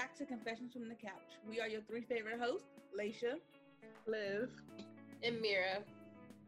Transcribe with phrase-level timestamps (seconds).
[0.00, 1.36] back to Confessions from the Couch.
[1.46, 2.68] We are your three favorite hosts,
[2.98, 3.34] Laisha,
[4.06, 4.48] Liv,
[5.22, 5.82] and Mira.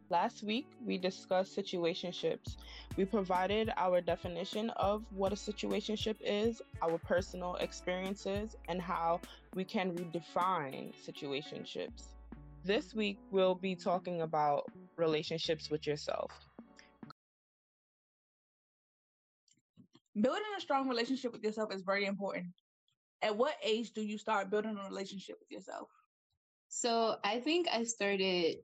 [0.09, 2.57] Last week, we discussed situationships.
[2.97, 9.21] We provided our definition of what a situationship is, our personal experiences, and how
[9.55, 12.05] we can redefine situationships.
[12.65, 16.31] This week, we'll be talking about relationships with yourself.
[20.19, 22.47] Building a strong relationship with yourself is very important.
[23.23, 25.89] At what age do you start building a relationship with yourself?
[26.69, 28.57] So I think I started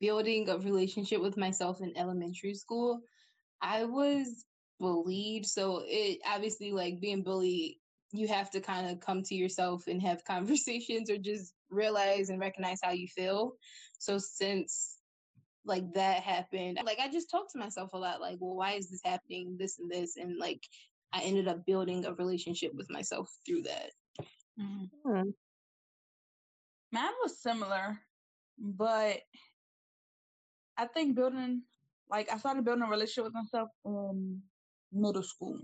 [0.00, 3.00] building a relationship with myself in elementary school.
[3.62, 4.44] I was
[4.80, 7.76] bullied, so it obviously like being bullied,
[8.12, 12.40] you have to kind of come to yourself and have conversations or just realize and
[12.40, 13.52] recognize how you feel.
[13.98, 14.96] So since
[15.64, 18.90] like that happened, like I just talked to myself a lot like, well, why is
[18.90, 19.56] this happening?
[19.58, 20.62] This and this and like
[21.12, 23.90] I ended up building a relationship with myself through that.
[24.60, 25.30] Mm-hmm.
[26.92, 27.98] Mine was similar,
[28.58, 29.18] but
[30.76, 31.62] I think building,
[32.08, 34.40] like, I started building a relationship with myself in
[34.92, 35.58] middle school.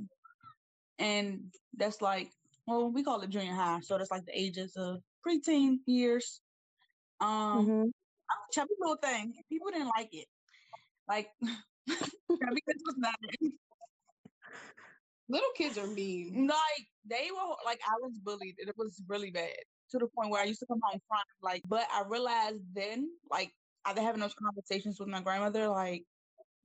[0.99, 2.31] And that's like,
[2.67, 3.81] well, we call it junior high.
[3.81, 6.41] So that's like the ages of preteen years.
[7.21, 7.83] Um, mm-hmm.
[7.83, 9.35] I'm a chubby little thing.
[9.49, 10.27] People didn't like it.
[11.09, 11.29] Like,
[11.89, 13.15] chubby was not
[15.29, 16.47] Little kids are mean.
[16.47, 18.55] Like they were like I was bullied.
[18.59, 19.55] It was really bad
[19.91, 21.25] to the point where I used to come home crying.
[21.43, 23.51] Like, but I realized then, like
[23.87, 26.05] after having those conversations with my grandmother, like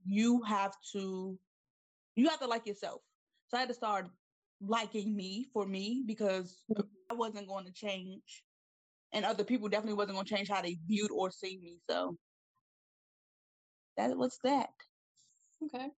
[0.06, 1.38] you have to,
[2.16, 3.02] you have to like yourself.
[3.48, 4.08] So I had to start
[4.62, 6.84] liking me for me because mm.
[7.09, 8.44] I wasn't going to change,
[9.12, 11.78] and other people definitely wasn't going to change how they viewed or see me.
[11.90, 12.16] So
[13.98, 14.70] that was that.
[15.64, 15.90] Okay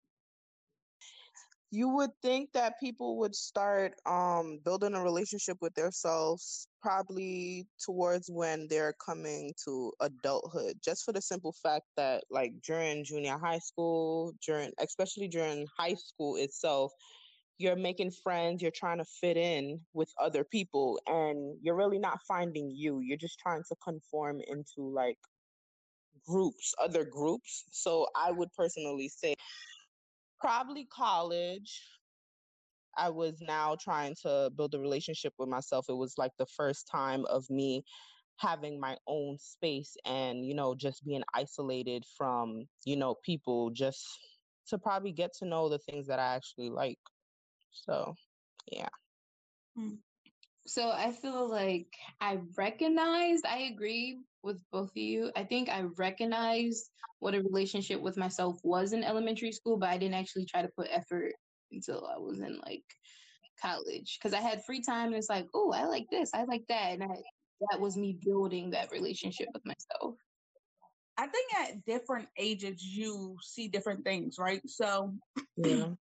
[1.74, 8.30] you would think that people would start um, building a relationship with themselves probably towards
[8.30, 13.58] when they're coming to adulthood just for the simple fact that like during junior high
[13.58, 16.92] school during especially during high school itself
[17.58, 22.20] you're making friends you're trying to fit in with other people and you're really not
[22.28, 25.18] finding you you're just trying to conform into like
[26.26, 27.64] groups other groups.
[27.72, 29.34] So i would personally say
[30.44, 31.82] probably college.
[32.98, 35.86] I was now trying to build a relationship with myself.
[35.90, 37.84] It was like the first time of me
[38.38, 44.06] having my own space and, you know, just being isolated from, you know, people just
[44.68, 47.00] to probably get to know the things that I actually like.
[47.72, 48.16] So,
[48.72, 48.90] yeah.
[49.76, 49.96] Hmm.
[50.66, 51.88] So I feel like
[52.22, 55.32] I recognized, I agree with both of you.
[55.36, 59.98] I think I recognized what a relationship with myself was in elementary school, but I
[59.98, 61.34] didn't actually try to put effort
[61.72, 62.84] until I was in like
[63.62, 66.64] college because I had free time and it's like, oh, I like this, I like
[66.70, 67.16] that, and I,
[67.72, 70.16] that was me building that relationship with myself.
[71.18, 74.62] I think at different ages you see different things, right?
[74.68, 75.14] So
[75.58, 75.88] yeah.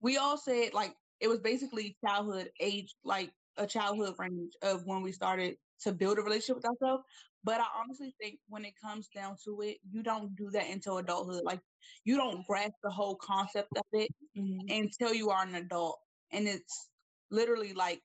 [0.00, 5.02] we all said like it was basically childhood age, like a childhood range of when
[5.02, 7.04] we started to build a relationship with ourselves.
[7.44, 10.98] But I honestly think when it comes down to it, you don't do that until
[10.98, 11.44] adulthood.
[11.44, 11.60] Like
[12.04, 14.66] you don't grasp the whole concept of it mm-hmm.
[14.68, 15.98] until you are an adult.
[16.32, 16.88] And it's
[17.30, 18.00] literally like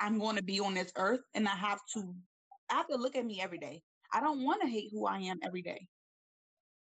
[0.00, 2.14] I'm going to be on this earth and I have to
[2.70, 3.82] I have to look at me every day.
[4.12, 5.86] I don't want to hate who I am every day.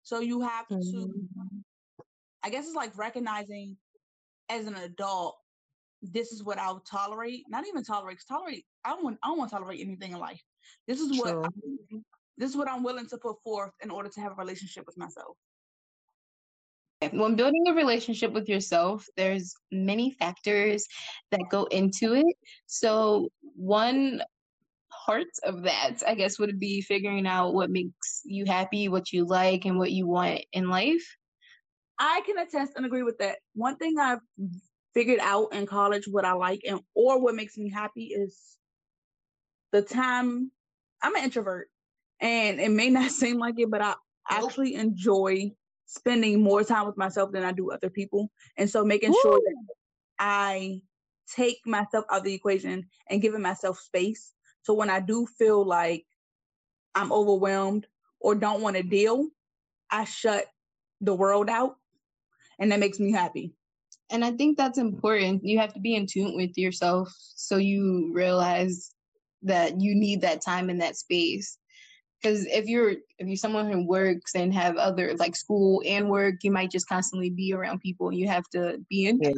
[0.03, 0.99] So you have mm-hmm.
[0.99, 1.13] to
[2.43, 3.77] I guess it's like recognizing
[4.49, 5.35] as an adult
[6.01, 7.45] this is what I'll tolerate.
[7.49, 8.19] Not even tolerate.
[8.27, 8.65] Tolerate.
[8.83, 9.17] I don't want.
[9.23, 10.41] I don't want to tolerate anything in life.
[10.87, 11.35] This is what.
[11.35, 12.03] I'm,
[12.37, 14.97] this is what I'm willing to put forth in order to have a relationship with
[14.97, 15.37] myself.
[17.11, 20.87] When building a relationship with yourself, there's many factors
[21.31, 22.35] that go into it.
[22.67, 24.21] So one
[25.05, 29.25] part of that, I guess, would be figuring out what makes you happy, what you
[29.25, 31.03] like, and what you want in life.
[31.97, 33.37] I can attest and agree with that.
[33.53, 34.19] One thing I've
[34.93, 38.57] figured out in college what I like and or what makes me happy is
[39.71, 40.51] the time
[41.01, 41.69] I'm an introvert
[42.19, 43.95] and it may not seem like it, but I
[44.29, 45.51] actually enjoy
[45.85, 48.31] spending more time with myself than I do other people.
[48.57, 49.19] And so making Woo!
[49.21, 49.65] sure that
[50.19, 50.81] I
[51.35, 54.33] take myself out of the equation and giving myself space.
[54.63, 56.05] So when I do feel like
[56.95, 57.87] I'm overwhelmed
[58.19, 59.27] or don't want to deal,
[59.89, 60.45] I shut
[61.01, 61.77] the world out
[62.59, 63.53] and that makes me happy.
[64.11, 64.95] And I think that's mm-hmm.
[64.95, 65.45] important.
[65.45, 68.91] You have to be in tune with yourself so you realize
[69.43, 71.57] that you need that time in that space.
[72.21, 76.35] because if you're if you're someone who works and have other like school and work
[76.43, 78.09] you might just constantly be around people.
[78.09, 79.31] And you have to be in yeah.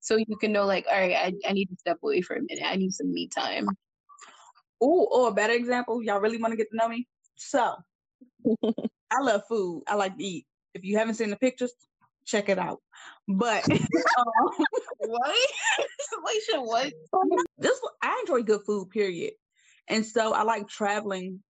[0.00, 2.40] so you can know like all right I, I need to step away for a
[2.40, 2.64] minute.
[2.64, 3.66] I need some me time.
[4.80, 6.02] Oh oh a better example.
[6.02, 7.08] Y'all really want to get to know me?
[7.36, 7.74] So
[9.10, 9.82] i love food.
[9.88, 10.46] I like to eat.
[10.74, 11.72] If you haven't seen the pictures
[12.28, 12.80] check it out
[13.26, 14.64] but um,
[14.98, 15.36] what
[16.18, 16.92] Alicia, what
[17.58, 19.32] this i enjoy good food period
[19.88, 21.42] and so I like traveling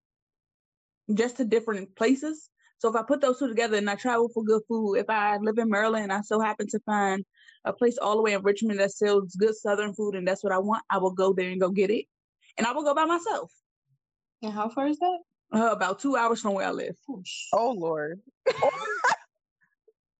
[1.13, 2.51] just to different places.
[2.79, 5.37] So if I put those two together and I travel for good food, if I
[5.39, 7.25] live in Maryland and I so happen to find
[7.65, 10.53] a place all the way in Richmond that sells good Southern food and that's what
[10.53, 12.05] I want, I will go there and go get it.
[12.57, 13.51] And I will go by myself.
[14.43, 15.19] And how far is that?
[15.53, 16.95] Uh, about two hours from where I live.
[17.53, 18.21] Oh Lord.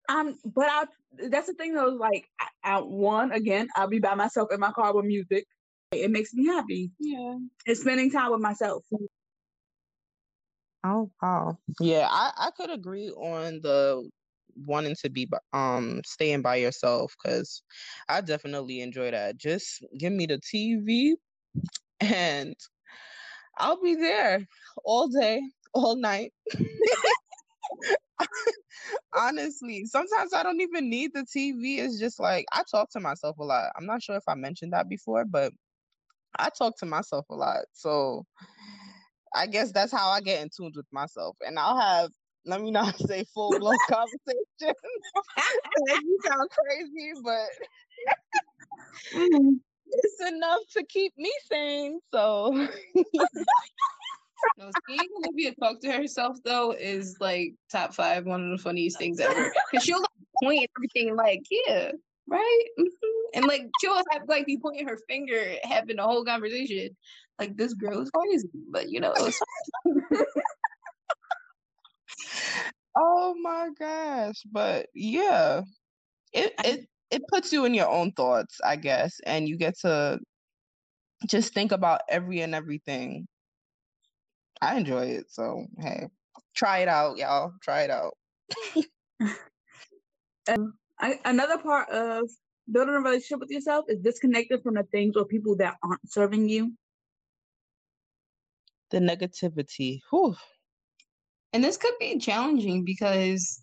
[0.09, 0.85] Um, but I
[1.31, 4.73] that's the thing though, like I, I one, again, I'll be by myself in my
[4.73, 5.45] car with music.
[5.93, 6.91] It makes me happy.
[6.99, 7.39] Yeah.
[7.67, 8.85] It's spending time with myself.
[10.85, 11.59] Oh wow.
[11.81, 14.09] Yeah, I, I could agree on the
[14.67, 17.63] wanting to be um staying by yourself because
[18.09, 19.37] I definitely enjoy that.
[19.37, 21.15] Just give me the TV
[22.01, 22.55] and
[23.59, 24.47] I'll be there
[24.85, 25.43] all day,
[25.75, 26.33] all night.
[29.15, 31.79] Honestly, sometimes I don't even need the TV.
[31.79, 33.73] It's just like I talk to myself a lot.
[33.77, 35.53] I'm not sure if I mentioned that before, but
[36.39, 37.65] I talk to myself a lot.
[37.73, 38.25] So
[39.35, 41.37] I guess that's how I get in tune with myself.
[41.47, 42.11] And I'll have
[42.45, 44.45] let me not say full blown conversation.
[44.61, 47.49] you sound crazy, but
[49.15, 49.55] mm-hmm.
[49.87, 52.01] it's enough to keep me sane.
[52.13, 52.69] So
[54.57, 58.99] no, seeing Olivia talk to herself though is like top five, one of the funniest
[58.99, 59.53] things ever.
[59.73, 60.09] Cause she'll like
[60.43, 61.93] point everything like, yeah,
[62.27, 62.65] right?
[62.79, 63.09] Mm-hmm.
[63.35, 66.97] And like she'll have like be pointing her finger, having a whole conversation.
[67.39, 69.15] Like this girl is crazy, but you know.
[72.97, 74.43] oh my gosh!
[74.51, 75.63] But yeah,
[76.33, 80.19] it it it puts you in your own thoughts, I guess, and you get to
[81.27, 83.27] just think about every and everything.
[84.61, 86.09] I enjoy it, so hey,
[86.55, 87.53] try it out, y'all.
[87.63, 88.17] Try it out.
[90.49, 92.29] um, I, another part of
[92.71, 96.49] building a relationship with yourself is disconnected from the things or people that aren't serving
[96.49, 96.73] you.
[98.91, 100.01] The negativity.
[100.11, 100.35] Whew.
[101.53, 103.63] And this could be challenging because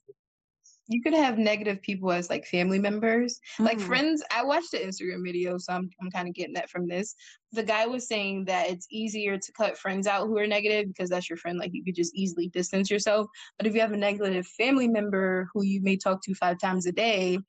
[0.87, 3.39] you could have negative people as like family members.
[3.59, 3.65] Mm.
[3.65, 6.87] like friends i watched the instagram video so i'm, I'm kind of getting that from
[6.87, 7.15] this.
[7.51, 11.09] The guy was saying that it's easier to cut friends out who are negative because
[11.09, 13.27] that's your friend like you could just easily distance yourself.
[13.57, 16.85] But if you have a negative family member who you may talk to five times
[16.85, 17.39] a day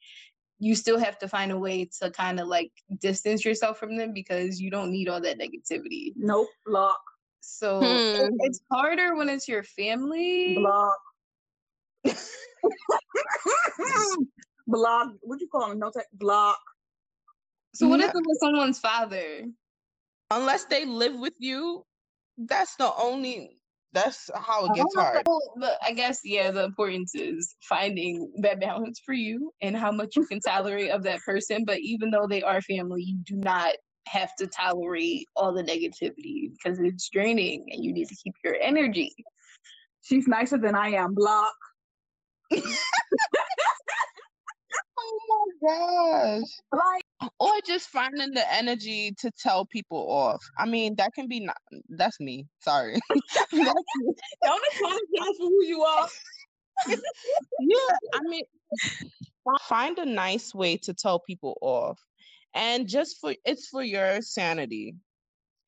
[0.58, 4.12] you still have to find a way to kind of like distance yourself from them
[4.14, 6.12] because you don't need all that negativity.
[6.16, 7.00] Nope block.
[7.40, 8.28] So hmm.
[8.40, 10.56] it's harder when it's your family.
[10.56, 10.98] Block
[14.66, 15.12] block.
[15.22, 15.78] What do you call them?
[15.78, 16.58] No tech block.
[17.74, 18.06] So what yeah.
[18.06, 19.42] if it was someone's father?
[20.30, 21.84] Unless they live with you,
[22.38, 23.58] that's the only.
[23.92, 25.24] That's how it gets hard.
[25.58, 30.16] But I guess yeah, the importance is finding that balance for you and how much
[30.16, 31.64] you can tolerate of that person.
[31.64, 33.72] But even though they are family, you do not
[34.08, 38.56] have to tolerate all the negativity because it's draining and you need to keep your
[38.60, 39.14] energy.
[40.02, 41.14] She's nicer than I am.
[41.14, 41.54] Block.
[44.98, 46.48] Oh my gosh.
[46.72, 50.42] Like, or just finding the energy to tell people off.
[50.58, 51.56] I mean, that can be not
[51.88, 52.46] that's me.
[52.60, 52.94] Sorry.
[53.10, 53.64] that's me.
[54.44, 56.08] Don't apologize for who you are.
[56.88, 58.44] yeah, I mean
[59.68, 61.98] find a nice way to tell people off.
[62.54, 64.94] And just for it's for your sanity.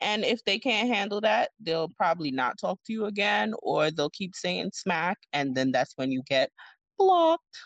[0.00, 4.11] And if they can't handle that, they'll probably not talk to you again or they'll
[4.11, 5.19] keep saying smack.
[5.33, 6.50] And then that's when you get
[6.99, 7.59] blocked.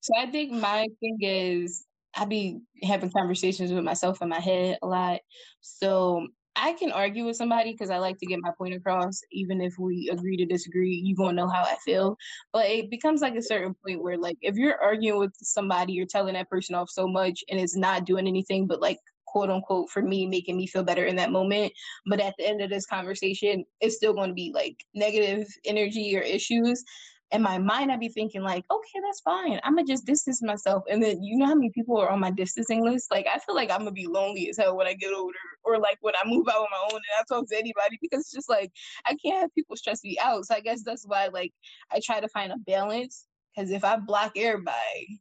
[0.00, 1.84] So I think my thing is
[2.16, 5.20] I be having conversations with myself in my head a lot.
[5.60, 6.26] So
[6.56, 9.78] I can argue with somebody because I like to get my point across, even if
[9.78, 10.94] we agree to disagree.
[10.94, 12.16] You gonna know how I feel,
[12.52, 16.06] but it becomes like a certain point where, like, if you're arguing with somebody, you're
[16.06, 19.88] telling that person off so much, and it's not doing anything but like quote unquote
[19.90, 21.72] for me making me feel better in that moment
[22.06, 26.16] but at the end of this conversation it's still going to be like negative energy
[26.16, 26.82] or issues
[27.32, 30.82] in my mind i'd be thinking like okay that's fine i'm gonna just distance myself
[30.90, 33.54] and then you know how many people are on my distancing list like i feel
[33.54, 36.28] like i'm gonna be lonely as hell when i get older or like when i
[36.28, 38.72] move out on my own and i talk to anybody because it's just like
[39.06, 41.52] i can't have people stress me out so i guess that's why like
[41.92, 45.20] i try to find a balance because if i block everybody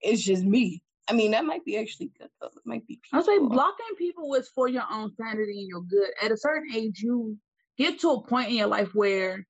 [0.00, 2.46] it's just me I mean, that might be actually good though.
[2.46, 3.00] It might be.
[3.12, 6.10] I say blocking people is for your own sanity and your good.
[6.22, 7.36] At a certain age, you
[7.76, 9.44] get to a point in your life where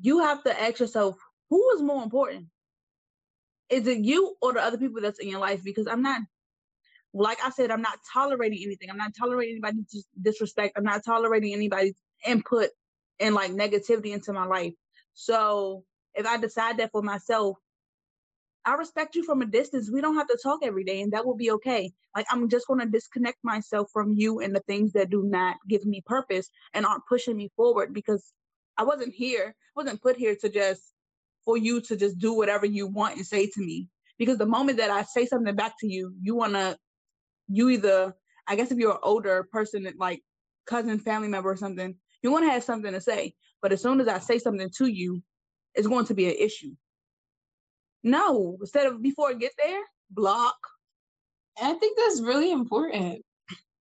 [0.00, 1.16] you have to ask yourself,
[1.50, 2.46] who is more important?
[3.70, 5.62] Is it you or the other people that's in your life?
[5.62, 6.22] Because I'm not,
[7.12, 8.90] like I said, I'm not tolerating anything.
[8.90, 10.74] I'm not tolerating anybody's disrespect.
[10.76, 12.70] I'm not tolerating anybody's input
[13.20, 14.74] and like negativity into my life.
[15.14, 17.58] So if I decide that for myself,
[18.64, 19.90] I respect you from a distance.
[19.90, 21.90] We don't have to talk every day, and that will be okay.
[22.14, 25.56] Like, I'm just going to disconnect myself from you and the things that do not
[25.68, 28.32] give me purpose and aren't pushing me forward because
[28.78, 30.82] I wasn't here, I wasn't put here to just
[31.44, 33.88] for you to just do whatever you want and say to me.
[34.18, 36.76] Because the moment that I say something back to you, you want to,
[37.48, 38.14] you either,
[38.46, 40.22] I guess if you're an older person, like
[40.66, 43.34] cousin, family member, or something, you want to have something to say.
[43.62, 45.22] But as soon as I say something to you,
[45.74, 46.74] it's going to be an issue.
[48.02, 49.80] No, instead of before it get there,
[50.10, 50.56] block.
[51.60, 53.24] I think that's really important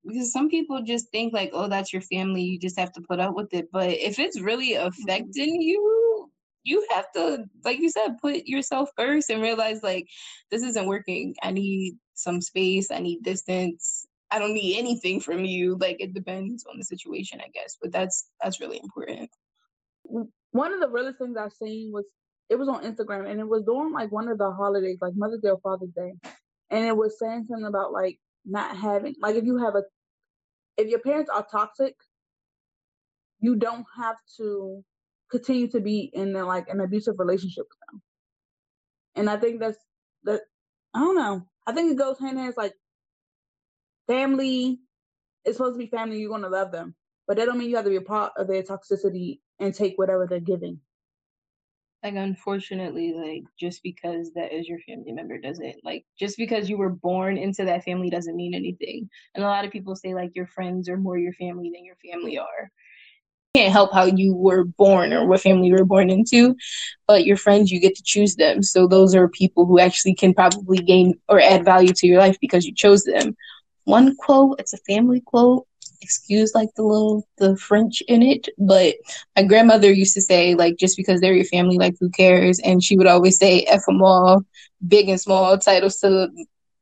[0.05, 3.19] because some people just think like, oh, that's your family, you just have to put
[3.19, 3.69] up with it.
[3.71, 4.87] But if it's really mm-hmm.
[4.87, 6.29] affecting you,
[6.63, 10.07] you have to, like you said, put yourself first and realize like
[10.51, 11.33] this isn't working.
[11.41, 12.91] I need some space.
[12.91, 14.05] I need distance.
[14.29, 15.77] I don't need anything from you.
[15.79, 17.77] Like it depends on the situation, I guess.
[17.81, 19.29] But that's that's really important.
[20.03, 22.05] One of the realest things I've seen was
[22.49, 25.41] it was on Instagram and it was during like one of the holidays, like Mother's
[25.41, 26.13] Day or Father's Day.
[26.69, 29.83] And it was saying something about like not having like if you have a
[30.77, 31.95] if your parents are toxic,
[33.39, 34.83] you don't have to
[35.29, 38.01] continue to be in the, like an abusive relationship with them.
[39.15, 39.77] And I think that's
[40.23, 40.41] that
[40.93, 41.47] I don't know.
[41.65, 42.49] I think it goes hand in hand.
[42.49, 42.73] It's like
[44.07, 44.79] family
[45.45, 46.95] is supposed to be family, you're gonna love them.
[47.27, 49.97] But that don't mean you have to be a part of their toxicity and take
[49.97, 50.79] whatever they're giving
[52.03, 56.77] like unfortunately like just because that is your family member doesn't like just because you
[56.77, 59.09] were born into that family doesn't mean anything.
[59.35, 61.95] And a lot of people say like your friends are more your family than your
[61.95, 62.71] family are.
[63.55, 66.55] You can't help how you were born or what family you were born into
[67.07, 68.61] but your friends you get to choose them.
[68.61, 72.37] So those are people who actually can probably gain or add value to your life
[72.39, 73.35] because you chose them.
[73.85, 75.65] One quote it's a family quote
[76.01, 78.95] excuse like the little the French in it, but
[79.35, 82.59] my grandmother used to say like just because they're your family, like who cares?
[82.59, 84.43] And she would always say F them all,
[84.87, 86.29] big and small titles to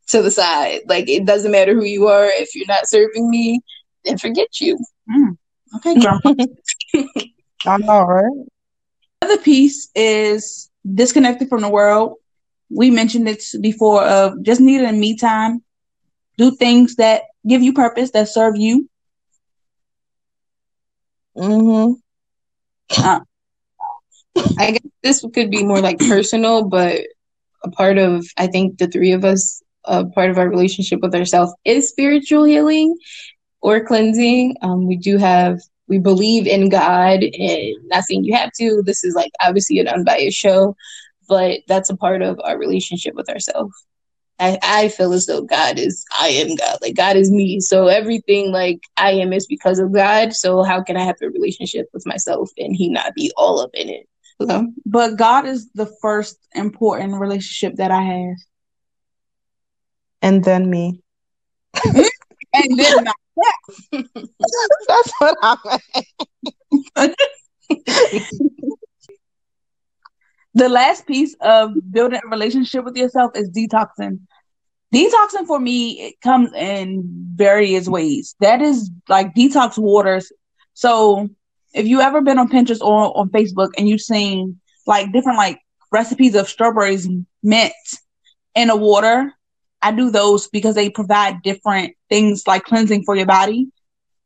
[0.07, 0.81] to the side.
[0.87, 2.25] Like it doesn't matter who you are.
[2.25, 3.61] If you're not serving me,
[4.03, 4.77] then forget you.
[5.09, 5.37] Mm.
[5.77, 6.19] Okay, grandma.
[7.65, 8.47] I know, right?
[9.21, 12.17] Other piece is disconnected from the world.
[12.69, 15.63] We mentioned it before of just needing a me time.
[16.37, 18.89] Do things that give you purpose, that serve you.
[21.37, 21.93] Mm-hmm.
[23.03, 23.19] Uh,
[24.57, 27.01] I guess this could be more like personal, but
[27.63, 31.15] a part of I think the three of us, a part of our relationship with
[31.15, 32.97] ourselves is spiritual healing
[33.61, 34.55] or cleansing.
[34.61, 38.81] Um, we do have we believe in God, and not saying you have to.
[38.83, 40.75] This is like obviously an unbiased show,
[41.27, 43.73] but that's a part of our relationship with ourselves.
[44.39, 46.79] I, I feel as though God is I am God.
[46.81, 47.59] Like God is me.
[47.61, 50.33] So everything like I am is because of God.
[50.33, 53.71] So how can I have a relationship with myself and he not be all up
[53.73, 54.07] in it?
[54.41, 58.35] So, but God is the first important relationship that I have.
[60.21, 61.01] And then me.
[61.85, 63.15] and then myself.
[64.87, 65.79] That's what I
[66.97, 67.15] meant.
[70.55, 74.19] the last piece of building a relationship with yourself is detoxing.
[74.93, 77.03] Detoxing for me it comes in
[77.35, 78.35] various ways.
[78.39, 80.31] That is like detox waters.
[80.73, 81.29] So
[81.73, 85.59] if you ever been on Pinterest or on Facebook and you've seen like different like
[85.91, 87.07] recipes of strawberries
[87.43, 87.73] mint
[88.55, 89.33] in a water,
[89.81, 93.67] I do those because they provide different things like cleansing for your body.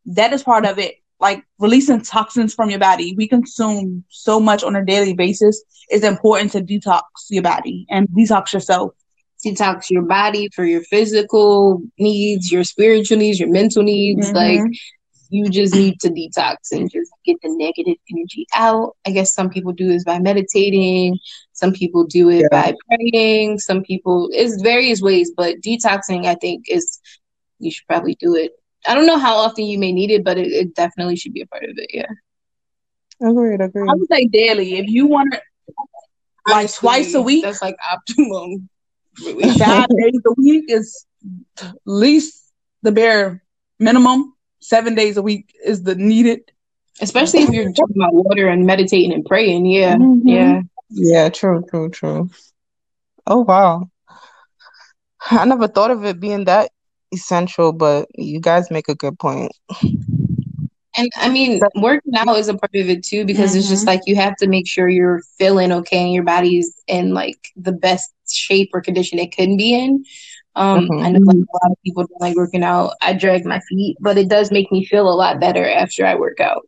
[0.05, 3.13] That is part of it like releasing toxins from your body.
[3.15, 5.61] We consume so much on a daily basis.
[5.89, 8.93] It's important to detox your body and detox yourself.
[9.45, 14.27] Detox your body for your physical needs, your spiritual needs, your mental needs.
[14.27, 14.35] Mm-hmm.
[14.35, 14.71] Like
[15.29, 18.95] you just need to detox and just get the negative energy out.
[19.05, 21.19] I guess some people do this by meditating.
[21.53, 22.63] Some people do it yeah.
[22.63, 23.59] by praying.
[23.59, 26.99] Some people, it's various ways, but detoxing, I think, is
[27.59, 28.53] you should probably do it
[28.87, 31.41] I don't know how often you may need it, but it, it definitely should be
[31.41, 31.91] a part of it.
[31.93, 32.11] Yeah.
[33.21, 33.61] Agreed.
[33.61, 33.89] Agreed.
[33.89, 34.77] I would say daily.
[34.77, 35.41] If you want to,
[36.47, 38.69] like Honestly, twice a week, that's like optimum.
[39.21, 39.49] Really.
[39.59, 41.05] Five days a week is
[41.85, 43.43] least the bare
[43.79, 44.33] minimum.
[44.61, 46.51] Seven days a week is the needed.
[47.01, 49.65] Especially if you're talking about water and meditating and praying.
[49.65, 49.95] Yeah.
[49.95, 50.27] Mm-hmm.
[50.27, 50.61] Yeah.
[50.89, 51.29] Yeah.
[51.29, 51.65] True.
[51.69, 51.89] True.
[51.89, 52.29] True.
[53.25, 53.89] Oh wow.
[55.31, 56.71] I never thought of it being that
[57.11, 59.51] essential, but you guys make a good point.
[60.97, 63.59] And I mean, working out is a part of it too because mm-hmm.
[63.59, 63.89] it's just mm-hmm.
[63.89, 67.71] like you have to make sure you're feeling okay and your body's in like the
[67.71, 70.03] best shape or condition it can be in.
[70.55, 71.05] Um, mm-hmm.
[71.05, 72.93] I know like a lot of people don't like working out.
[73.01, 76.15] I drag my feet, but it does make me feel a lot better after I
[76.15, 76.67] work out.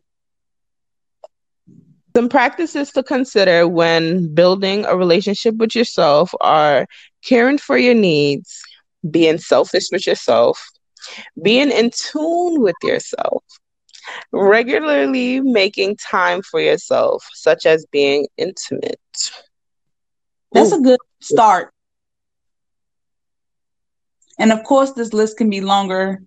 [2.16, 6.86] Some practices to consider when building a relationship with yourself are
[7.22, 8.62] caring for your needs,
[9.10, 10.62] being selfish with yourself,
[11.42, 13.42] being in tune with yourself,
[14.32, 18.98] regularly making time for yourself, such as being intimate.
[20.52, 20.78] That's Ooh.
[20.78, 21.72] a good start.
[24.38, 26.22] And of course, this list can be longer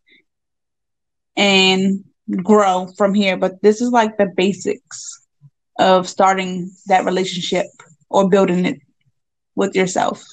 [1.36, 2.04] and
[2.44, 5.22] grow from here, but this is like the basics
[5.78, 7.66] of starting that relationship
[8.10, 8.80] or building it
[9.56, 10.24] with yourself.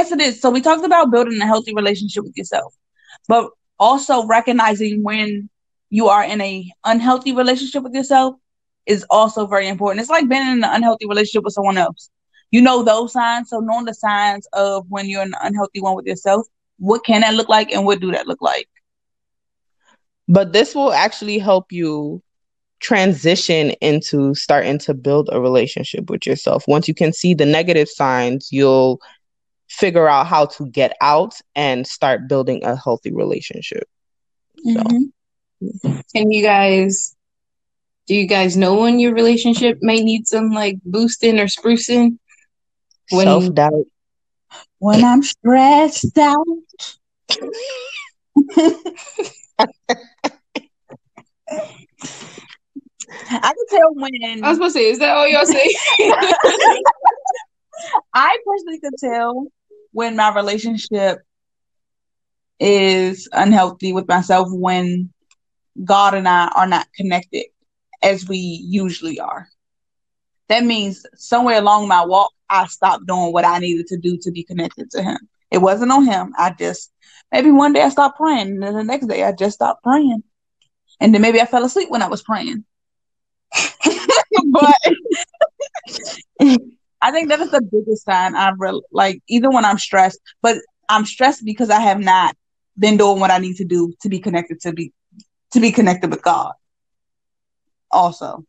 [0.00, 0.40] Yes, it is.
[0.40, 2.74] So we talked about building a healthy relationship with yourself,
[3.28, 5.50] but also recognizing when
[5.90, 8.34] you are in a unhealthy relationship with yourself
[8.86, 10.00] is also very important.
[10.00, 12.08] It's like being in an unhealthy relationship with someone else.
[12.50, 13.50] You know those signs.
[13.50, 16.46] So knowing the signs of when you're in an unhealthy one with yourself,
[16.78, 18.70] what can that look like and what do that look like?
[20.28, 22.22] But this will actually help you
[22.80, 26.64] transition into starting to build a relationship with yourself.
[26.66, 28.98] Once you can see the negative signs, you'll
[29.70, 33.88] figure out how to get out and start building a healthy relationship.
[34.66, 36.00] Mm-hmm.
[36.14, 37.16] Can you guys
[38.06, 42.18] do you guys know when your relationship may need some like boosting or sprucing?
[43.10, 43.86] When self doubt.
[44.78, 46.44] When I'm stressed out.
[53.28, 54.42] I can tell when.
[54.42, 55.68] I was supposed to say, is that all y'all say?
[58.12, 59.46] I personally can tell
[59.92, 61.20] when my relationship
[62.58, 65.10] is unhealthy with myself when
[65.84, 67.46] God and I are not connected
[68.02, 69.48] as we usually are.
[70.48, 74.32] That means somewhere along my walk, I stopped doing what I needed to do to
[74.32, 75.18] be connected to Him.
[75.50, 76.34] It wasn't on Him.
[76.36, 76.92] I just,
[77.32, 80.22] maybe one day I stopped praying, and then the next day I just stopped praying.
[81.00, 82.64] And then maybe I fell asleep when I was praying.
[84.50, 84.76] but
[87.02, 90.56] I think that is the biggest sign I really like, even when I'm stressed, but
[90.88, 92.36] I'm stressed because I have not
[92.78, 94.92] been doing what I need to do to be connected to be
[95.52, 96.52] to be connected with God.
[97.90, 98.44] Also.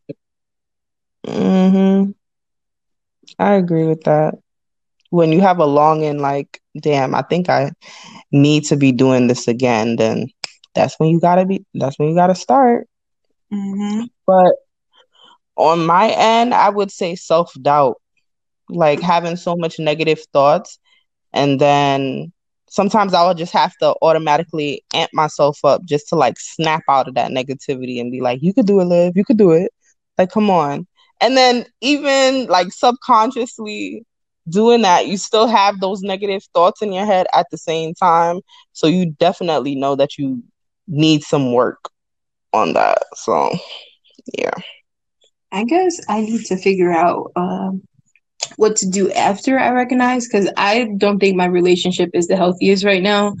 [1.26, 2.14] Mhm.
[3.38, 4.34] I agree with that.
[5.10, 7.72] When you have a longing like, damn, I think I
[8.32, 10.28] need to be doing this again, then
[10.74, 12.88] that's when you gotta be that's when you gotta start.
[13.52, 14.04] Mm-hmm.
[14.26, 14.54] But
[15.56, 18.01] on my end, I would say self doubt
[18.74, 20.78] like having so much negative thoughts
[21.32, 22.32] and then
[22.72, 27.14] sometimes I'll just have to automatically amp myself up just to like snap out of
[27.14, 29.70] that negativity and be like, you could do it, Liv, you could do it.
[30.16, 30.86] Like, come on.
[31.20, 34.04] And then even like subconsciously
[34.48, 38.40] doing that, you still have those negative thoughts in your head at the same time.
[38.72, 40.42] So you definitely know that you
[40.88, 41.90] need some work
[42.54, 43.02] on that.
[43.14, 43.54] So
[44.32, 44.54] yeah.
[45.52, 47.82] I guess I need to figure out um
[48.56, 52.84] what to do after I recognize because I don't think my relationship is the healthiest
[52.84, 53.36] right now.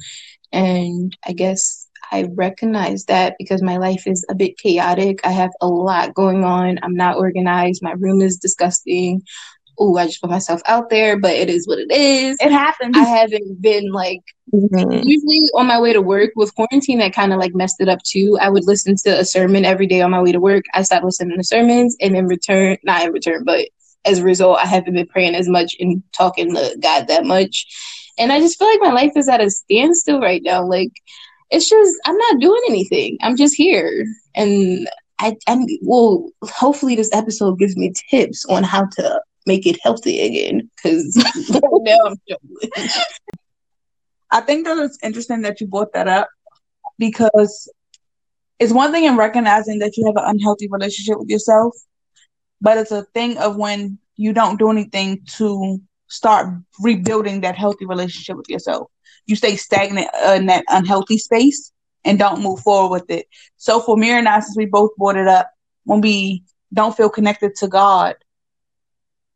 [0.52, 5.20] And I guess I recognize that because my life is a bit chaotic.
[5.24, 6.78] I have a lot going on.
[6.82, 7.82] I'm not organized.
[7.82, 9.22] My room is disgusting.
[9.78, 12.36] Oh, I just put myself out there, but it is what it is.
[12.40, 12.94] It happens.
[12.94, 14.20] I haven't been like
[14.52, 15.08] mm-hmm.
[15.08, 17.00] usually on my way to work with quarantine.
[17.00, 18.36] I kind of like messed it up too.
[18.38, 20.64] I would listen to a sermon every day on my way to work.
[20.74, 23.68] I stopped listening to sermons and in return, not in return, but
[24.04, 27.66] as a result, I haven't been praying as much and talking to God that much.
[28.18, 30.64] And I just feel like my life is at a standstill right now.
[30.64, 30.92] Like,
[31.50, 33.18] it's just, I'm not doing anything.
[33.20, 34.06] I'm just here.
[34.34, 34.88] And
[35.18, 40.20] I, I'm, well, hopefully this episode gives me tips on how to make it healthy
[40.20, 40.70] again.
[40.76, 41.16] Because
[41.50, 42.88] now I'm struggling.
[44.30, 46.28] I think that it's interesting that you brought that up
[46.98, 47.70] because
[48.58, 51.74] it's one thing in recognizing that you have an unhealthy relationship with yourself
[52.62, 56.46] but it's a thing of when you don't do anything to start
[56.80, 58.88] rebuilding that healthy relationship with yourself.
[59.26, 61.72] You stay stagnant in that unhealthy space
[62.04, 63.26] and don't move forward with it.
[63.56, 65.50] So for me and I, since we both brought it up,
[65.84, 68.14] when we don't feel connected to God,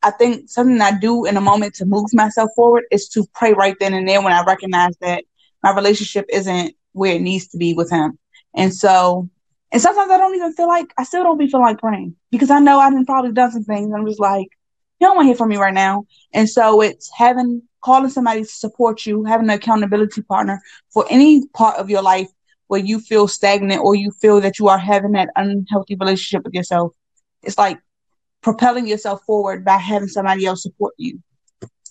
[0.03, 3.55] I think something I do in a moment to move myself forward is to pray
[3.55, 5.25] right then and there when I recognize that
[5.65, 8.19] my relationship isn't where it needs to be with Him.
[8.55, 9.29] And so
[9.73, 12.51] and sometimes I don't even feel like I still don't be feeling like praying because
[12.51, 13.93] I know I have probably done some things.
[13.95, 14.49] I'm just like,
[14.99, 16.07] he don't want to hear from me right now.
[16.33, 20.61] And so it's having calling somebody to support you, having an accountability partner
[20.93, 22.29] for any part of your life
[22.69, 26.55] where you feel stagnant or you feel that you are having that unhealthy relationship with
[26.55, 26.93] yourself.
[27.43, 27.79] It's like
[28.43, 31.23] propelling yourself forward by having somebody else support you.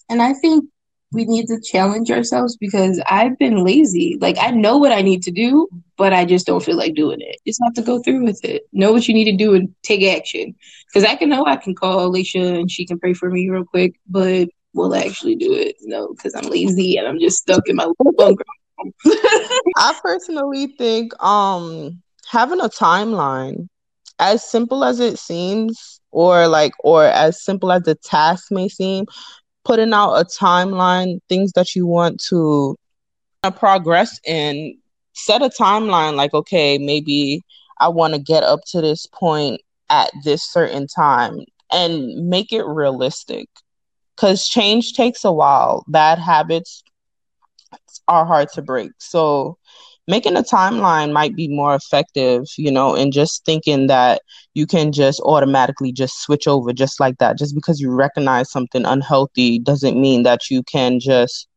[0.09, 0.65] And I think
[1.11, 4.17] we need to challenge ourselves because I've been lazy.
[4.19, 7.21] Like I know what I need to do, but I just don't feel like doing
[7.21, 7.37] it.
[7.47, 8.63] Just have to go through with it.
[8.73, 10.55] Know what you need to do and take action.
[10.87, 13.65] Because I can know I can call Alicia and she can pray for me real
[13.65, 15.75] quick, but will I actually do it?
[15.81, 18.43] No, because I'm lazy and I'm just stuck in my little bunker.
[19.77, 23.69] I personally think um having a timeline,
[24.19, 29.05] as simple as it seems, or like or as simple as the task may seem,
[29.65, 32.77] putting out a timeline, things that you want to
[33.57, 34.77] progress in,
[35.13, 37.43] set a timeline like, okay, maybe
[37.79, 41.39] I want to get up to this point at this certain time
[41.71, 43.49] and make it realistic.
[44.15, 45.83] Because change takes a while.
[45.89, 46.83] Bad habits
[48.07, 48.91] are hard to break.
[48.97, 49.57] So
[50.07, 54.21] making a timeline might be more effective, you know, and just thinking that
[54.53, 57.37] you can just automatically just switch over just like that.
[57.37, 61.47] Just because you recognize something unhealthy doesn't mean that you can just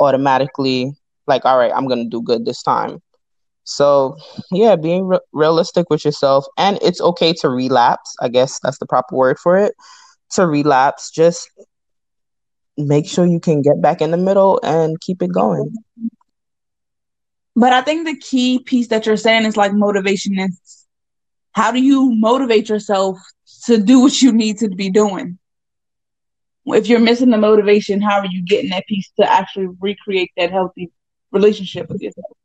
[0.00, 0.92] automatically
[1.26, 3.00] like, all right, I'm going to do good this time.
[3.64, 4.16] So,
[4.50, 8.16] yeah, being re- realistic with yourself and it's okay to relapse.
[8.20, 9.74] I guess that's the proper word for it.
[10.32, 11.50] To relapse, just
[12.78, 15.74] make sure you can get back in the middle and keep it going.
[17.58, 20.86] But I think the key piece that you're saying is like motivation is
[21.50, 23.18] how do you motivate yourself
[23.64, 25.40] to do what you need to be doing?
[26.66, 30.52] If you're missing the motivation, how are you getting that piece to actually recreate that
[30.52, 30.92] healthy
[31.32, 32.36] relationship with yourself?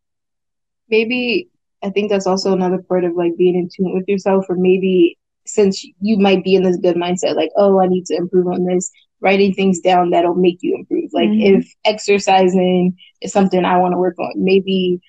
[0.90, 1.48] Maybe
[1.84, 5.20] I think that's also another part of like being in tune with yourself, or maybe
[5.46, 8.66] since you might be in this good mindset, like, oh, I need to improve on
[8.66, 8.90] this,
[9.24, 11.10] writing things down that'll make you improve.
[11.14, 11.56] Like mm-hmm.
[11.56, 15.00] if exercising is something I want to work on, maybe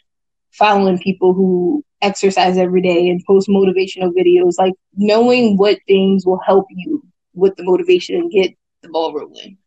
[0.53, 6.41] following people who exercise every day and post motivational videos, like knowing what things will
[6.47, 9.59] help you with the motivation and get the ball rolling.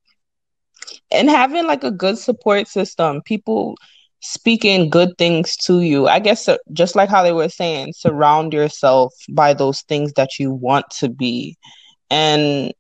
[1.12, 3.75] And having like a good support system, people
[4.21, 6.07] speaking good things to you.
[6.07, 10.39] I guess uh, just like how they were saying, surround yourself by those things that
[10.39, 11.57] you want to be.
[12.10, 12.73] And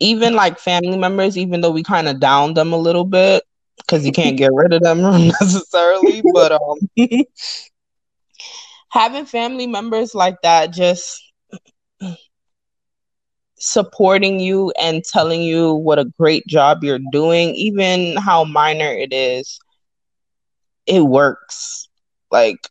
[0.00, 3.42] even like family members, even though we kind of down them a little bit
[3.78, 5.00] because you can't get rid of them
[5.40, 6.78] necessarily, but um,
[8.90, 11.22] having family members like that just
[13.58, 19.12] supporting you and telling you what a great job you're doing, even how minor it
[19.12, 19.58] is,
[20.86, 21.88] it works.
[22.30, 22.68] Like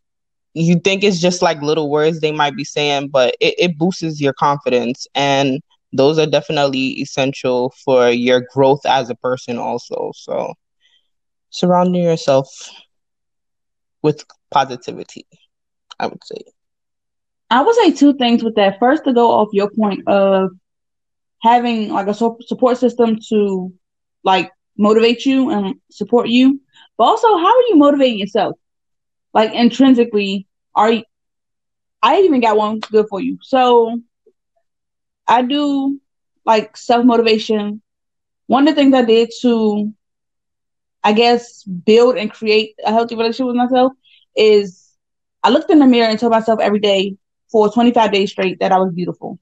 [0.54, 4.22] you think it's just like little words they might be saying, but it, it boosts
[4.22, 5.62] your confidence and
[5.96, 10.12] those are definitely essential for your growth as a person also.
[10.16, 10.54] So
[11.50, 12.48] surrounding yourself
[14.02, 15.26] with positivity
[16.00, 16.42] i would say.
[17.50, 18.80] I would say two things with that.
[18.80, 20.52] First to go off your point of
[21.42, 23.72] having like a support system to
[24.24, 26.60] like motivate you and support you
[26.98, 28.56] but also how are you motivating yourself?
[29.34, 31.04] Like intrinsically are you
[32.04, 33.38] i even got one good for you.
[33.42, 34.00] So
[35.28, 36.00] I do
[36.46, 37.82] like self motivation.
[38.48, 39.94] One of the things I did to,
[41.04, 43.94] I guess, build and create a healthy relationship with myself
[44.36, 44.96] is
[45.44, 47.18] I looked in the mirror and told myself every day
[47.52, 49.40] for 25 days straight that I was beautiful.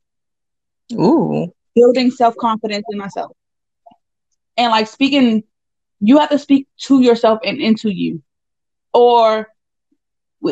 [0.93, 1.53] Ooh.
[1.75, 3.35] Building self confidence in myself.
[4.57, 5.43] And like speaking,
[5.99, 8.21] you have to speak to yourself and into you.
[8.93, 9.47] Or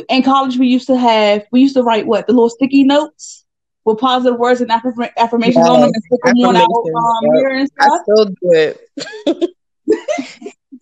[0.09, 2.27] in college, we used to have, we used to write what?
[2.27, 3.45] The little sticky notes
[3.85, 5.67] with positive words and affirmations yes.
[5.67, 7.91] on them and stick them on our um, mirror and stuff.
[7.91, 9.51] I still do it.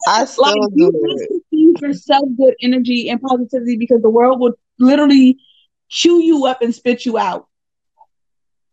[0.07, 0.91] I still like, do
[1.51, 1.79] it.
[1.79, 5.37] For self good energy and positivity because the world will literally
[5.87, 7.47] chew you up and spit you out.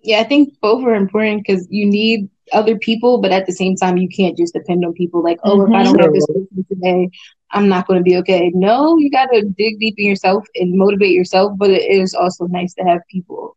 [0.02, 3.76] Yeah, I think both are important because you need other people, but at the same
[3.76, 5.22] time, you can't just depend on people.
[5.22, 5.72] Like, oh, mm-hmm.
[5.72, 7.10] if I don't have this person today,
[7.50, 8.52] I'm not going to be okay.
[8.54, 11.52] No, you got to dig deep in yourself and motivate yourself.
[11.56, 13.56] But it is also nice to have people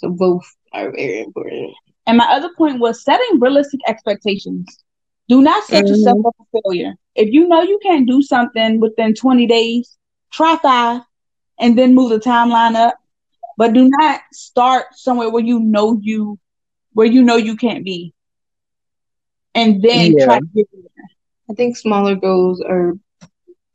[0.00, 1.72] so both are very important.
[2.06, 4.66] And my other point was setting realistic expectations.
[5.28, 5.94] Do not set mm-hmm.
[5.94, 6.94] yourself up for failure.
[7.14, 9.96] If you know you can't do something within 20 days,
[10.32, 11.02] try five
[11.60, 12.96] and then move the timeline up.
[13.58, 16.38] But do not start somewhere where you know you
[16.94, 18.14] where you know you can't be.
[19.54, 20.24] And then yeah.
[20.24, 21.08] try to get there.
[21.50, 22.94] I think smaller goals are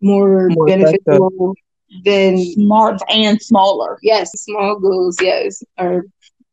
[0.01, 1.55] more, more beneficial
[2.03, 3.99] than smart and smaller.
[4.01, 6.05] Yes, small goals, yes, are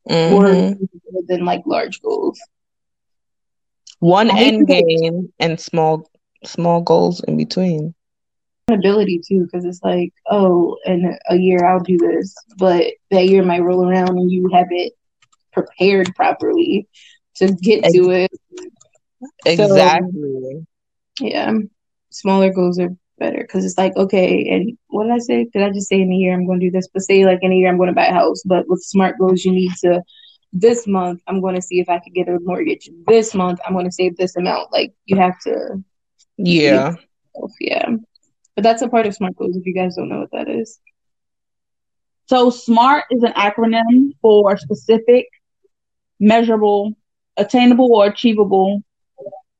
[0.09, 0.33] mm-hmm.
[0.33, 0.75] more
[1.27, 2.39] than like large goals.
[3.99, 6.09] One end game and small
[6.43, 7.95] small goals in between.
[8.69, 13.43] Ability too, because it's like, oh, in a year I'll do this, but that year
[13.43, 14.93] might roll around and you haven't
[15.51, 16.87] prepared properly
[17.35, 18.31] to get to it.
[19.45, 20.11] Exactly.
[20.11, 20.65] So,
[21.19, 21.53] yeah,
[22.09, 23.41] smaller goals are better.
[23.41, 25.37] Because it's like okay and what did i say?
[25.51, 26.89] Did i just say in a year i'm going to do this?
[26.93, 29.17] But say like in a year i'm going to buy a house but with smart
[29.19, 30.01] goals you need to
[30.65, 32.89] this month i'm going to see if i could get a mortgage.
[33.07, 34.71] This month i'm going to save this amount.
[34.77, 35.83] Like you have to
[36.37, 36.95] yeah.
[37.59, 37.89] yeah.
[38.55, 40.79] But that's a part of smart goals if you guys don't know what that is.
[42.27, 45.27] So smart is an acronym for specific
[46.19, 46.93] measurable
[47.37, 48.81] attainable or achievable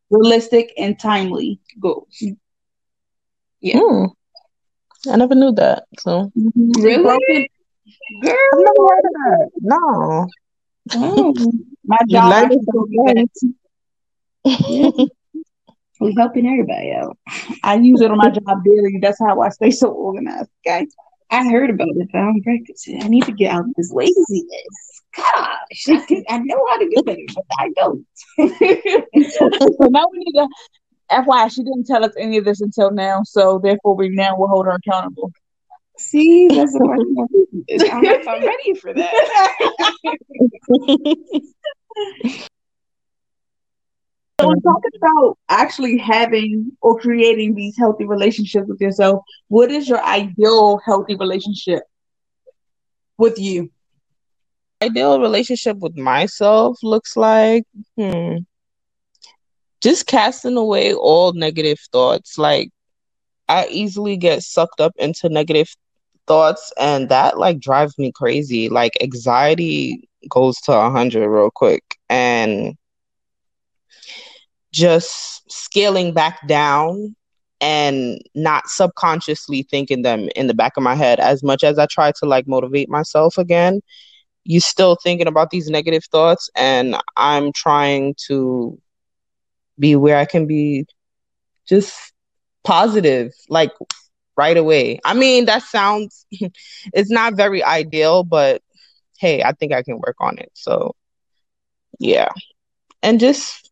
[0.10, 2.23] realistic and timely goals
[3.63, 3.78] yeah.
[3.78, 4.12] Mm.
[5.10, 5.86] I never knew that.
[5.99, 7.49] So really,
[8.21, 9.49] girl, I've never heard of that.
[9.62, 10.28] No.
[10.89, 11.34] Mm.
[11.86, 12.52] My job.
[15.99, 17.17] we helping everybody out.
[17.63, 18.99] I use it on my job daily.
[19.02, 20.49] That's how I stay so organized.
[20.67, 20.88] Okay.
[21.32, 23.04] I heard about it, but I don't practice it.
[23.04, 25.02] I need to get out of this laziness.
[25.15, 25.88] Gosh,
[26.30, 28.06] I know how to do better, but I don't.
[29.32, 29.49] so
[29.89, 30.47] now we need to
[31.13, 34.47] FYI, she didn't tell us any of this until now, so therefore we now will
[34.47, 35.32] hold her accountable.
[35.97, 37.30] See, that's the question.
[37.89, 39.58] I don't know if I'm ready for that.
[44.39, 49.23] so we're talking about actually having or creating these healthy relationships with yourself.
[49.47, 51.84] What is your ideal healthy relationship
[53.17, 53.69] with you?
[54.84, 57.63] Ideal relationship with myself looks like
[57.97, 58.38] hmm
[59.84, 62.38] just casting away all negative thoughts.
[62.38, 62.69] Like
[63.50, 65.69] I easily get sucked up into negative
[66.26, 68.69] thoughts and that like drives me crazy.
[68.69, 72.76] Like anxiety goes to a hundred real quick and
[74.72, 77.13] just scaling back down
[77.60, 81.88] and not subconsciously thinking them in the back of my head as much as I
[81.88, 83.82] try to like motivate myself again
[84.46, 88.78] you're still thinking about these negative thoughts and I'm trying to
[89.79, 90.86] be where I can be
[91.67, 91.93] just
[92.63, 93.71] positive, like
[94.38, 94.99] right away.
[95.05, 96.25] I mean, that sounds,
[96.93, 98.62] it's not very ideal, but
[99.19, 100.51] hey, I think I can work on it.
[100.53, 100.95] So,
[101.99, 102.29] yeah.
[103.03, 103.71] And just,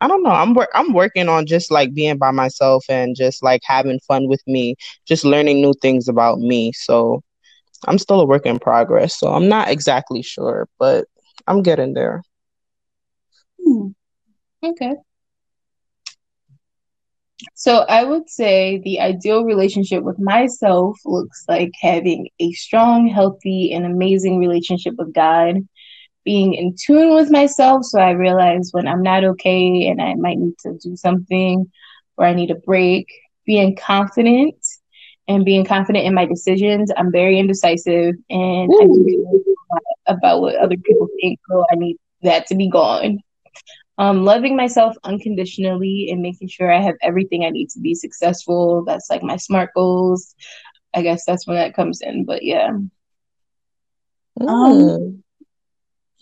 [0.00, 0.30] I don't know.
[0.30, 4.28] I'm wor- I'm working on just like being by myself and just like having fun
[4.28, 6.72] with me, just learning new things about me.
[6.72, 7.22] So,
[7.86, 9.18] I'm still a work in progress.
[9.18, 11.06] So, I'm not exactly sure, but
[11.46, 12.22] I'm getting there.
[13.62, 13.88] Hmm.
[14.62, 14.94] Okay.
[17.54, 23.72] So I would say the ideal relationship with myself looks like having a strong, healthy,
[23.72, 25.56] and amazing relationship with God,
[26.24, 30.38] being in tune with myself so I realize when I'm not okay and I might
[30.38, 31.70] need to do something
[32.18, 33.06] or I need a break,
[33.46, 34.56] being confident
[35.26, 36.90] and being confident in my decisions.
[36.94, 38.80] I'm very indecisive and Ooh.
[38.82, 39.56] I do
[40.06, 43.20] about what other people think, so I need that to be gone
[44.00, 48.82] um, loving myself unconditionally and making sure I have everything I need to be successful.
[48.86, 50.34] That's like my SMART goals.
[50.94, 52.24] I guess that's when that comes in.
[52.24, 52.70] But yeah.
[54.40, 54.48] Mm.
[54.48, 55.22] Um,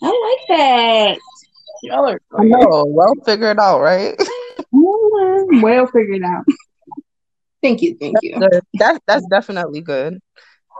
[0.03, 1.19] I like that.
[1.81, 4.15] Y'all are I know, well figured out, right?
[4.71, 5.61] Mm-hmm.
[5.61, 6.45] well figured out.
[7.63, 8.39] Thank you, thank you.
[8.39, 10.19] That's, that's that's definitely good.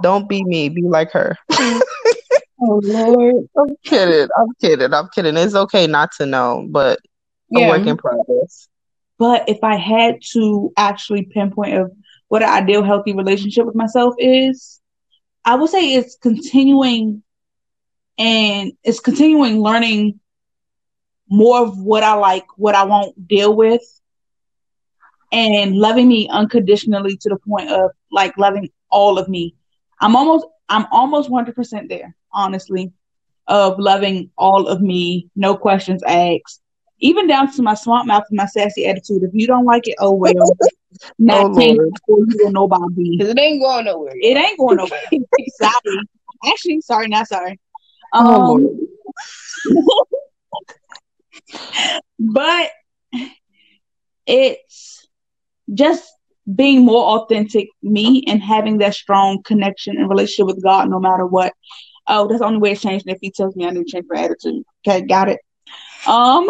[0.03, 1.35] Don't be me, be like her.
[2.61, 3.47] Oh Lord.
[3.57, 4.29] I'm kidding.
[4.37, 4.93] I'm kidding.
[4.93, 5.37] I'm kidding.
[5.37, 6.99] It's okay not to know, but
[7.55, 7.69] a yeah.
[7.69, 8.67] work in progress.
[9.17, 11.91] But if I had to actually pinpoint of
[12.27, 14.79] what an ideal healthy relationship with myself is,
[15.43, 17.23] I would say it's continuing
[18.17, 20.19] and it's continuing learning
[21.29, 23.81] more of what I like, what I won't deal with,
[25.31, 29.55] and loving me unconditionally to the point of like loving all of me.
[30.01, 32.91] I'm almost I'm almost 100% there honestly,
[33.47, 36.61] of loving all of me, no questions asked,
[36.99, 39.23] even down to my swamp mouth and my sassy attitude.
[39.23, 40.33] If you don't like it, oh well.
[41.19, 43.15] Not oh, you will nobody.
[43.15, 44.15] Because it ain't going nowhere.
[44.15, 44.99] It ain't going nowhere.
[45.61, 45.99] sorry.
[46.47, 47.59] Actually, sorry, not sorry.
[48.11, 48.89] Oh, um,
[49.67, 50.05] oh,
[52.19, 52.71] but
[54.25, 55.07] it's
[55.71, 56.11] just
[56.55, 61.25] being more authentic me and having that strong connection and relationship with God no matter
[61.25, 61.53] what
[62.09, 64.05] oh, that's the only way it's changing if he tells me I need to change
[64.09, 64.63] my attitude.
[64.87, 65.39] Okay, got it.
[66.07, 66.49] Um,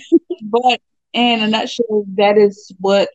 [0.42, 0.80] but
[1.12, 3.08] in a nutshell, that is what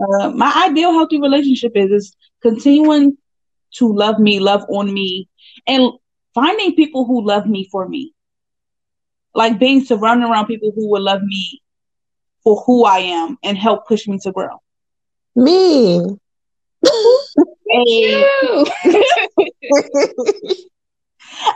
[0.00, 3.16] uh, my ideal healthy relationship is: is continuing
[3.74, 5.28] to love me, love on me,
[5.66, 5.90] and
[6.34, 8.12] finding people who love me for me.
[9.34, 11.62] like being surrounded around people who will love me
[12.42, 14.60] for who I am and help push me to grow.
[15.36, 16.00] Me.
[17.68, 18.24] Hey.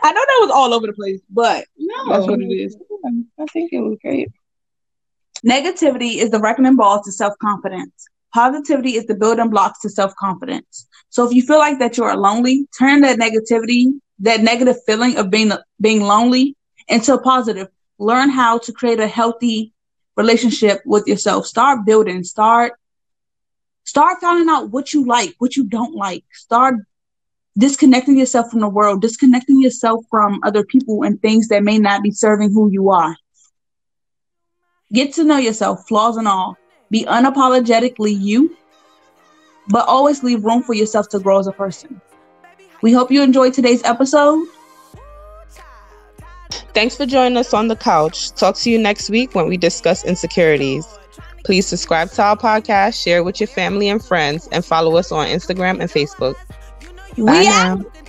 [0.02, 2.76] I know that was all over the place, but no, that's what it is.
[3.38, 4.28] I think it was great.
[5.46, 8.06] Negativity is the wrecking ball to self confidence.
[8.34, 10.86] Positivity is the building blocks to self confidence.
[11.08, 15.30] So if you feel like that you're lonely, turn that negativity, that negative feeling of
[15.30, 16.54] being being lonely,
[16.88, 17.68] into a positive.
[17.98, 19.72] Learn how to create a healthy
[20.16, 21.46] relationship with yourself.
[21.46, 22.24] Start building.
[22.24, 22.74] Start
[23.84, 26.24] start finding out what you like, what you don't like.
[26.32, 26.76] Start
[27.58, 32.02] disconnecting yourself from the world, disconnecting yourself from other people and things that may not
[32.02, 33.16] be serving who you are.
[34.92, 36.56] Get to know yourself, flaws and all.
[36.90, 38.56] Be unapologetically you,
[39.68, 42.00] but always leave room for yourself to grow as a person.
[42.82, 44.46] We hope you enjoyed today's episode.
[46.74, 48.32] Thanks for joining us on the couch.
[48.32, 50.86] Talk to you next week when we discuss insecurities.
[51.44, 55.26] Please subscribe to our podcast, share with your family and friends, and follow us on
[55.26, 56.36] Instagram and Facebook.
[57.16, 57.72] Bye we now.
[57.72, 57.99] Out.